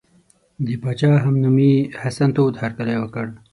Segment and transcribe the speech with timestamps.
[0.65, 3.25] د پاچا همنومي حسن تود هرکلی وکړ.